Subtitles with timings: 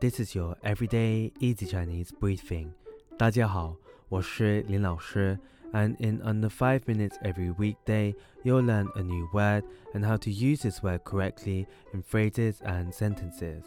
[0.00, 2.72] This is your everyday easy Chinese briefing.
[3.16, 3.76] 大家好，
[4.08, 5.38] 我是林老师
[5.72, 10.30] and in under 5 minutes every weekday, you'll learn a new word and how to
[10.30, 13.64] use this word correctly in phrases and sentences.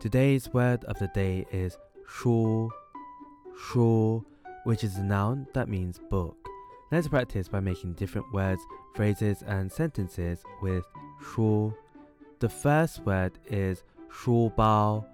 [0.00, 1.76] Today's word of the day is
[2.06, 2.70] shu,
[3.56, 4.24] shu,
[4.64, 6.36] which is a noun that means book.
[6.92, 8.62] Let's practice by making different words,
[8.94, 10.84] phrases, and sentences with
[11.20, 11.74] shu.
[12.38, 15.04] The first word is shu bao,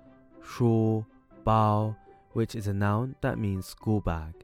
[0.49, 1.05] shu
[1.45, 1.97] bao,
[2.33, 4.35] which is a noun that means school bag.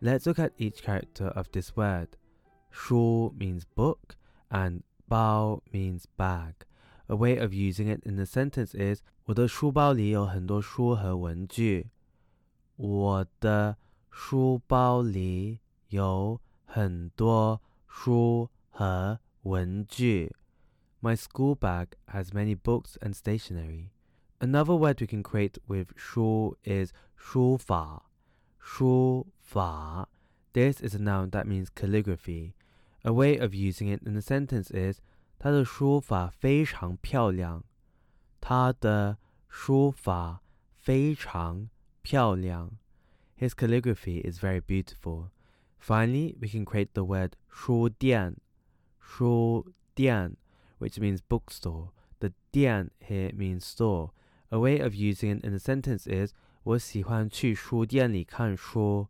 [0.00, 2.16] Let's look at each character of this word.
[2.70, 4.16] Shu means book
[4.50, 6.54] and bao means bag.
[7.08, 11.90] A way of using it in the sentence is 我的书包里有很多书和文具。
[12.76, 13.76] 我的
[14.10, 20.34] 书包里有很多书和文具。
[21.00, 23.90] My school bag has many books and stationery.
[24.42, 28.04] Another word we can create with 书 is 书法。
[28.60, 30.08] 书法.
[30.52, 32.54] This is a noun that means calligraphy.
[33.04, 35.00] A way of using it in a sentence is
[35.38, 37.64] 他的书法非常漂亮。
[38.40, 40.42] 他的书法
[40.76, 41.68] 非常
[42.02, 42.78] 漂亮。
[43.36, 45.30] His calligraphy is very beautiful.
[45.78, 48.36] Finally, we can create the word 书店,
[49.00, 50.36] 书店,
[50.78, 51.90] which means bookstore.
[52.20, 54.10] The 店 here means store.
[54.52, 59.08] A way of using it in a sentence is 我喜欢去书店里看书。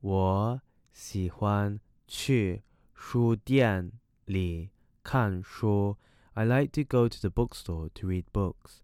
[0.00, 0.60] 我
[0.92, 2.62] 喜欢去
[2.94, 3.92] 书店
[4.24, 4.70] 里
[5.02, 5.96] 看书。
[6.34, 8.82] I like to go to the bookstore to read books.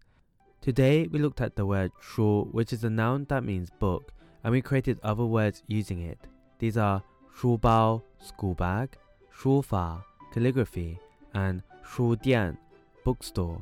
[0.61, 4.51] Today we looked at the word 书, which is a noun that means book, and
[4.51, 6.17] we created other words using it.
[6.57, 8.89] These are 书包 school bag,
[9.29, 10.97] 书法 calligraphy,
[11.33, 12.57] and 书店
[13.03, 13.61] bookstore.